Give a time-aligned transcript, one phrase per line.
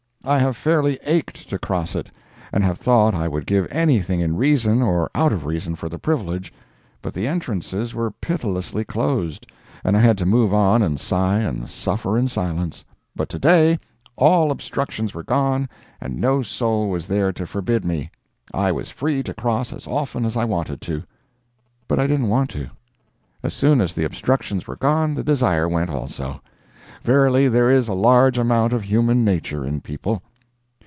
[0.23, 2.11] I have fairly ached to cross it,
[2.53, 5.97] and have thought I would give anything in reason or out of reason for the
[5.97, 6.53] privilege,
[7.01, 9.47] but the entrances were pitilessly closed,
[9.83, 12.85] and I had to move on and sigh and suffer in silence.
[13.15, 13.79] But to day
[14.15, 15.67] all obstructions were gone
[15.99, 18.11] and no soul was there to forbid me.
[18.53, 21.01] I was free to cross as often as I wanted to.
[21.87, 22.69] But I didn't want to.
[23.41, 26.43] As soon as the obstructions were gone the desire went also.
[27.03, 30.21] Verily, there is a large amount of human nature in people.